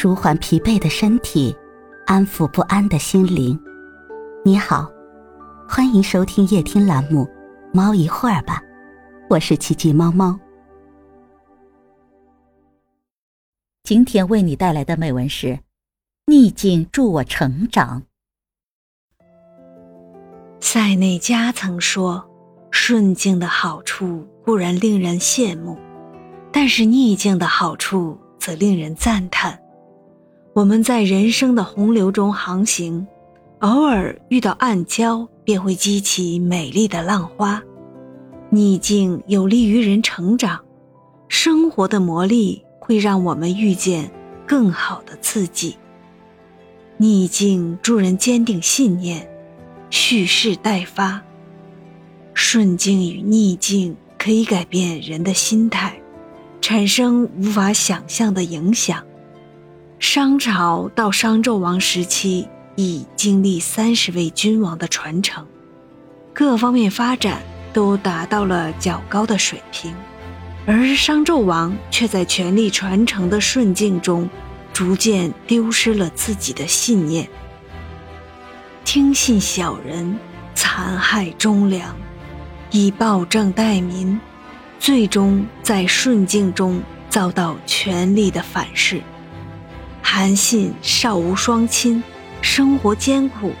[0.00, 1.52] 舒缓疲惫的身体，
[2.06, 3.58] 安抚不安的心灵。
[4.44, 4.88] 你好，
[5.68, 7.24] 欢迎收听夜听栏目
[7.74, 8.62] 《猫一会儿吧》，
[9.28, 10.38] 我是奇迹猫猫。
[13.82, 15.58] 今天为你带来的美文是：
[16.26, 18.04] 逆境助我成长。
[20.60, 22.24] 塞内加曾说
[22.70, 25.76] ：“顺境的好处固然令人羡慕，
[26.52, 29.60] 但是逆境的好处则令人赞叹。”
[30.54, 33.06] 我们在人生的洪流中航行，
[33.60, 37.62] 偶尔遇到暗礁，便会激起美丽的浪花。
[38.50, 40.64] 逆境有利于人成长，
[41.28, 44.10] 生活的磨砺会让我们遇见
[44.46, 45.76] 更好的自己。
[46.96, 49.28] 逆境助人坚定信念，
[49.90, 51.22] 蓄势待发。
[52.34, 56.00] 顺境与逆境可以改变人的心态，
[56.60, 59.04] 产生无法想象的影响。
[59.98, 65.44] 商朝到商纣王时期，已经历三十位君王的传承，
[66.32, 69.92] 各方面发展都达到了较高的水平，
[70.66, 74.30] 而商纣王却在权力传承的顺境中，
[74.72, 77.28] 逐渐丢失了自己的信念，
[78.84, 80.16] 听信小人，
[80.54, 81.96] 残害忠良，
[82.70, 84.18] 以暴政待民，
[84.78, 89.02] 最终在顺境中遭到权力的反噬。
[90.10, 92.02] 韩信少无双亲，
[92.40, 93.52] 生活艰苦，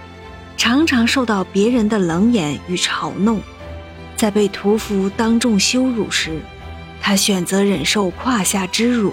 [0.56, 3.38] 常常受到别人的冷眼与嘲弄。
[4.16, 6.40] 在被屠夫当众羞辱时，
[7.02, 9.12] 他选择忍受胯下之辱。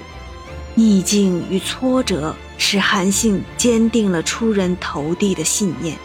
[0.75, 5.97] 逆境与挫折使韩信坚定了出人头地的信念。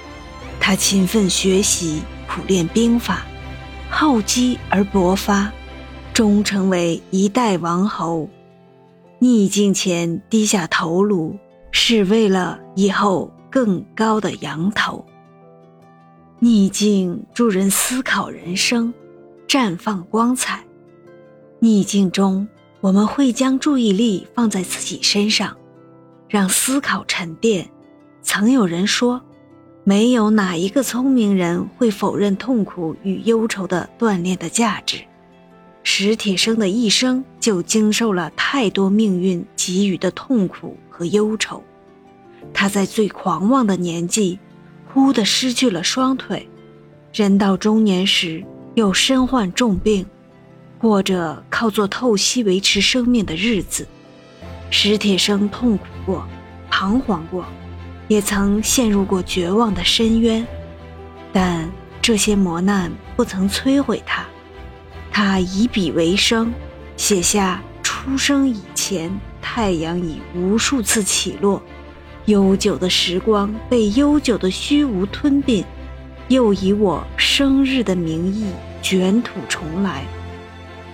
[0.59, 3.23] 他勤奋学习，苦练兵法，
[3.89, 5.53] 厚积而薄发，
[6.13, 8.29] 终成为一代王侯。
[9.23, 11.37] 逆境前低下头颅，
[11.71, 15.05] 是为了以后更高的扬头。
[16.39, 18.95] 逆境助人思考人生，
[19.47, 20.65] 绽放光彩。
[21.59, 22.49] 逆境中，
[22.81, 25.55] 我们会将注意力放在自己身上，
[26.27, 27.69] 让思考沉淀。
[28.23, 29.21] 曾有人说，
[29.85, 34.97] 没有哪一个聪明人会否认痛苦与忧愁的锻炼的价值。
[35.83, 41.63] 史铁生的一生就经受了太多命运给予的痛苦和忧愁，
[42.53, 44.39] 他在最狂妄的年纪，
[44.93, 46.49] 忽地失去了双腿，
[47.13, 50.05] 人到中年时又身患重病，
[50.79, 53.87] 过着靠做透析维持生命的日子。
[54.71, 56.27] 史铁生痛苦过，
[56.71, 57.45] 彷徨过，
[58.07, 60.47] 也曾陷入过绝望的深渊，
[61.33, 61.69] 但
[62.01, 64.25] 这些磨难不曾摧毁他。
[65.11, 66.53] 他以笔为生，
[66.97, 69.11] 写下“出生以前，
[69.43, 71.63] 太阳已无数次起落，
[72.27, 75.65] 悠久的时光被悠久的虚无吞并，
[76.29, 78.47] 又以我生日的名义
[78.81, 80.05] 卷土重来。”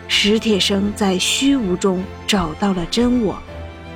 [0.09, 3.37] 史铁生在虚无中找到了真我，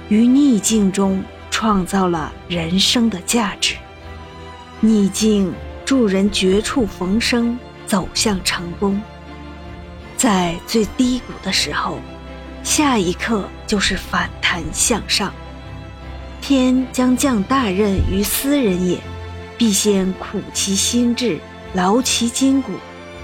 [0.09, 3.77] 于逆境中创造了人生的价值。
[4.81, 5.53] 逆境
[5.85, 9.01] 助人绝处逢生，走向成功。
[10.21, 11.99] 在最低谷的时候，
[12.63, 15.33] 下一刻就是反弹向上。
[16.43, 18.99] 天将降大任于斯人也，
[19.57, 21.39] 必先苦其心志，
[21.73, 22.73] 劳其筋骨，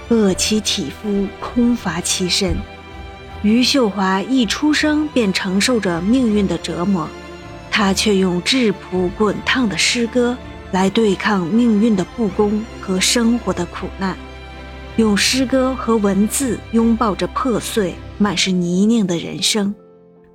[0.09, 2.55] 饿其体肤，空乏其身。
[3.43, 7.07] 余秀华一出生便承受着命运的折磨，
[7.69, 10.35] 她却用质朴滚烫的诗歌
[10.71, 14.17] 来对抗命运的不公和生活的苦难。
[14.97, 19.73] 用诗歌和文字拥抱着破碎、满是泥泞的人生。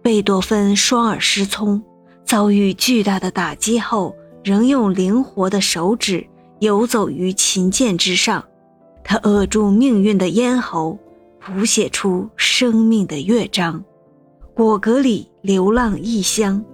[0.01, 1.83] 贝多芬双耳失聪，
[2.25, 4.15] 遭遇巨大的打击后，
[4.45, 6.25] 仍用灵活的手指
[6.61, 8.45] 游走于琴键之上。
[9.03, 10.97] 他扼住命运的咽喉，
[11.41, 13.83] 谱写出生命的乐章。
[14.55, 16.65] 果戈里流浪异乡，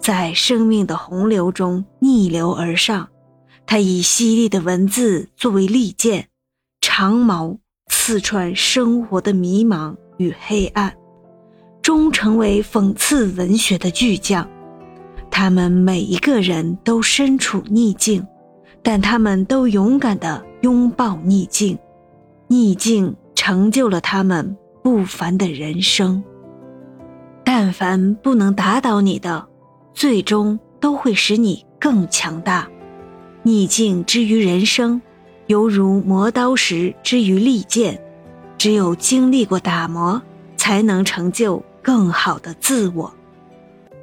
[0.00, 3.06] 在生命的洪流中逆流而上。
[3.66, 6.28] 他以犀利的文字作为利剑。
[6.86, 7.56] 长矛
[7.88, 10.94] 刺穿生活的迷茫与黑暗，
[11.80, 14.46] 终成为讽刺文学的巨匠。
[15.30, 18.22] 他们每一个人都身处逆境，
[18.82, 21.78] 但他们都勇敢地拥抱逆境，
[22.48, 26.22] 逆境成就了他们不凡的人生。
[27.42, 29.48] 但凡不能打倒你的，
[29.94, 32.68] 最终都会使你更强大。
[33.42, 35.00] 逆境之于人生。
[35.46, 38.00] 犹如磨刀石之于利剑，
[38.56, 40.20] 只有经历过打磨，
[40.56, 43.12] 才能成就更好的自我。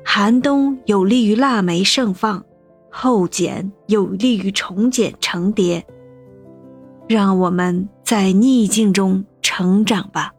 [0.05, 2.43] 寒冬有利于腊梅盛放，
[2.91, 5.85] 厚茧有利于重茧成蝶。
[7.07, 10.31] 让我们在逆境中成长吧。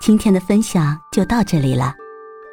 [0.00, 1.92] 今天的分享就到这里了，